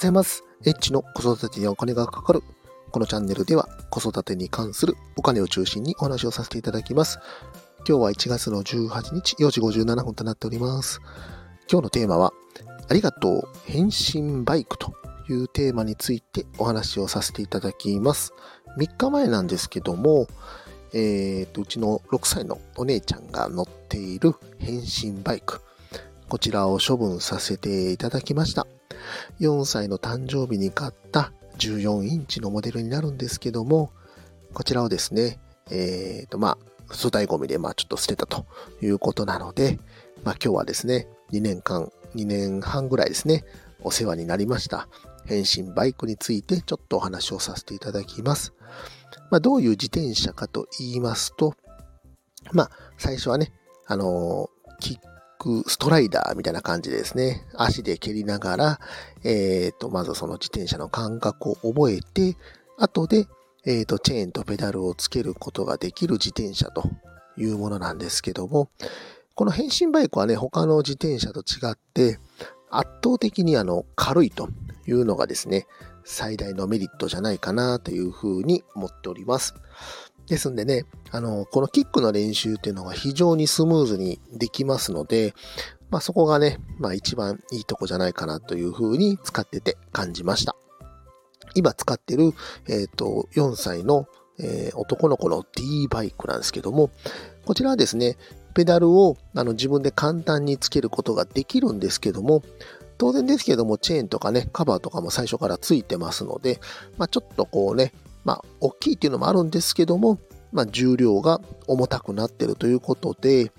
[0.00, 0.44] ございます。
[0.64, 2.42] エッチの子育てにお金がかかる。
[2.90, 7.18] このチャンネルでは子育てに関するお金を中心にお話をさせていただきます。
[7.86, 11.02] 今日は1月の18日4時57分となっております。
[11.70, 12.32] 今日のテーマは、
[12.88, 14.94] ありがとう変身バイクと
[15.28, 18.32] いうテーマについてお話をさせていただきます。
[18.78, 20.28] 3日前なんですけども、
[20.94, 25.60] えー、とうちの6歳のお姉ちゃんが乗っている変身バイク。
[26.30, 28.66] こちらを処分させていただきました。
[29.40, 33.92] 4歳の誕生日に買った14インチのモデルになるんですけども、
[34.52, 35.38] こちらをですね、
[35.70, 38.46] えー、と、まあ、粗大ゴミで、まあ、ちょっと捨てたと
[38.82, 39.78] いうことなので、
[40.24, 43.44] まあ、今日はですね、2年間、2年半ぐらいですね、
[43.82, 44.88] お世話になりました。
[45.26, 48.52] 変身バイクについてちょっとお話をさせていただきます。
[49.30, 51.54] まあ、どういう自転車かと言いますと、
[52.52, 53.52] まあ、最初はね、
[53.86, 55.09] あのー、キッ
[55.40, 58.80] クストライダーみたいな感じでですね、足で蹴りながら、
[59.24, 62.36] えっ、ー、と、まずその自転車の感覚を覚えて、
[62.76, 63.26] 後で、
[63.64, 66.90] えっ、ー、と、チェーンとペダルをつけることができる自転車と
[67.38, 68.68] いうものなんですけども、
[69.34, 72.18] この変身バイクはね、他の自転車と違って、
[72.70, 74.50] 圧倒的にあの、軽いと
[74.86, 75.66] いうのがですね、
[76.04, 79.54] 最大のメリットじゃないかなというふうに思っております。
[80.30, 85.34] ですんでね、あの、このキックの練習っていうのが非常にスムーズにできますので、
[85.90, 90.54] まあそこがね、まあ一番いいとこじゃないかなというふうに使ってて感じました。
[91.56, 92.32] 今使ってる、
[92.68, 94.06] えっ、ー、と、4歳の、
[94.38, 96.90] えー、男の子の D バイクなんですけども、
[97.44, 98.16] こちらはですね、
[98.54, 102.44] ペダルをあの自分で簡単につけることができるんですけども、
[102.98, 106.60] 当然ですけども、チェーンとかね、カバーとかも最初からついてますので、
[106.98, 107.92] まあちょっとこうね、
[108.24, 110.18] まあ、大きいっていうのもあるんですけども、
[110.52, 113.52] まあ、重量が重たくなってるということで、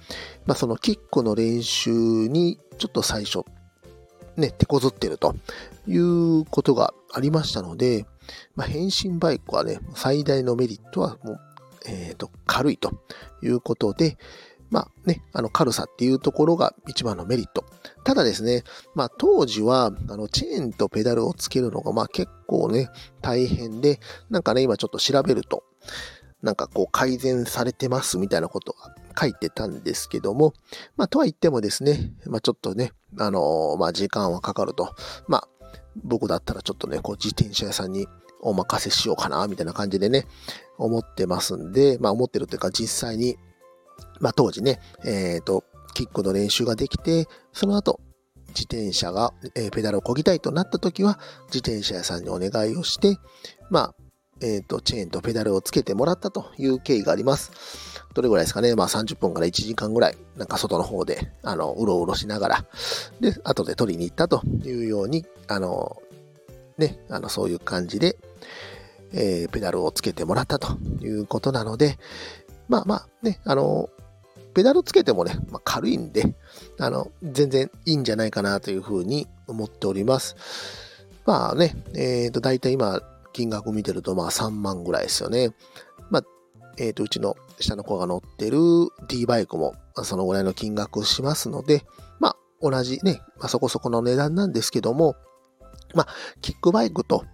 [0.45, 3.43] まあ、そのキックの練習にちょっと最初、
[4.35, 5.35] ね、手こずってると
[5.87, 8.05] いうことがありましたので、
[8.55, 11.39] まあ、変身バイクはね、最大のメリットはもう、
[11.85, 12.91] えっ、ー、と、軽いと
[13.41, 14.17] いうことで、
[14.71, 17.65] まあね、あの軽さっていうところが一番のメリット。
[18.05, 18.63] ただですね、
[18.95, 22.89] まあ当時は、あのチェーンとペダルをつけるのがまあ結構ね、
[23.21, 23.99] 大変で、
[24.29, 25.63] なんかね、今ちょっと調べると、
[26.41, 30.53] なんかこう改善されてますみたいなことが書いてたんですけども、
[30.95, 34.95] まあとは言ってもですね、まあちょっとね、あのー、まあ時間はかかると。
[35.27, 35.47] まあ
[36.03, 38.07] 僕だったらちょっとね、こう自転車屋さんに
[38.39, 40.25] お任せしようかな、みたいな感じでね、
[40.77, 43.37] 思ってますんで、まあ思ってるというか実際に
[44.19, 45.63] まあ当時ね、えっ、ー、と、
[45.93, 47.99] キックの練習ができて、その後、
[48.49, 53.17] 自転車が、えー、ペダルを漕ぎたいとなった時は、自転車屋さんにお願いをして、
[53.69, 53.95] まあ、
[54.41, 57.51] えっ、ー、と、チェーンとペダルをつけてもらったという経緯があります。
[58.13, 62.65] どれぐらいですかねまあ30分から1時間ぐらい、なんか外の方で、あの、うろうろしながら、
[63.19, 66.01] で、後で取りに行ったというように、あの、
[66.77, 68.17] ね、あの、そういう感じで、
[69.13, 71.97] えー、ペダルをつけてもらったということなので、
[72.71, 73.89] まあまあね、あの、
[74.53, 76.33] ペダルつけてもね、まあ、軽いんで、
[76.79, 80.37] あの、全然いいんじゃないかなというふうに思っております。
[81.25, 83.01] まあね、えっ、ー、と、だいたい今、
[83.33, 85.53] 金額見てると、まあ3万ぐらいですよね。
[86.09, 86.23] まあ、
[86.77, 88.57] えっ、ー、と、うちの下の子が乗ってる
[89.09, 91.83] D バイクも、ま、そのぐらいの金額しますので、
[92.19, 95.17] まあ、同じね、まあ、そこそこの値段なんですけども、
[95.93, 96.07] まあ、
[96.41, 97.25] キックバイクと、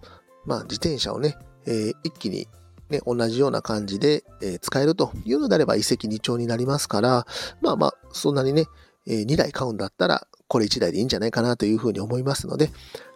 [0.46, 2.48] まあ、自転車をね、えー、一気に
[2.90, 7.26] ね、同じような感じで、えー、使えるというのであれば一石二鳥になりますから、
[7.60, 8.64] まあまあ、そんなにね、
[9.06, 12.70] えー、2台買うんだったら、これ1台でいいんじゃないかなというふうに思いますので、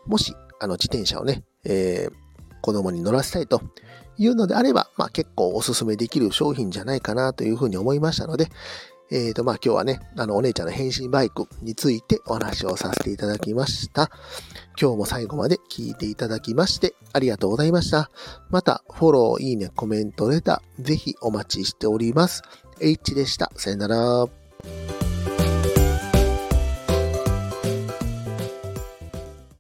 [0.07, 2.13] もし、あの、自転車をね、えー、
[2.61, 3.61] 子供に乗らせたいと
[4.19, 8.49] いうのであれば、まあ結構おすすめできる商品じゃないかなというふうに思いましたので、
[9.13, 14.11] えっ、ー、と、まあ今日はね、あの、お姉ちゃんの変身バイクについてお話をさせていただきました。
[14.81, 18.11] 今日も最後まで聞いていただきましてありがとうございました。
[18.51, 22.43] また、フォロー、いいね、コメント、レター、ぜひお待ちしております。
[22.81, 23.53] H でした。
[23.55, 24.42] さよなら。